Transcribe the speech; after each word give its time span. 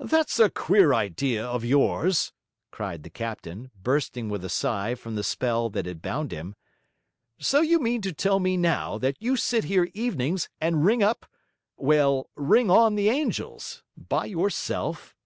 'That's 0.00 0.38
a 0.38 0.50
queer 0.50 0.92
idea 0.92 1.42
of 1.42 1.64
yours!' 1.64 2.34
cried 2.70 3.02
the 3.04 3.08
captain, 3.08 3.70
bursting 3.74 4.28
with 4.28 4.44
a 4.44 4.50
sigh 4.50 4.94
from 4.94 5.14
the 5.14 5.24
spell 5.24 5.70
that 5.70 5.86
had 5.86 6.02
bound 6.02 6.30
him. 6.30 6.54
'So 7.38 7.62
you 7.62 7.78
mean 7.80 8.02
to 8.02 8.12
tell 8.12 8.38
me 8.38 8.58
now, 8.58 8.98
that 8.98 9.16
you 9.18 9.34
sit 9.34 9.64
here 9.64 9.88
evenings 9.94 10.50
and 10.60 10.84
ring 10.84 11.02
up... 11.02 11.24
well, 11.78 12.28
ring 12.36 12.70
on 12.70 12.96
the 12.96 13.08
angels... 13.08 13.82
by 13.96 14.26
yourself?' 14.26 15.16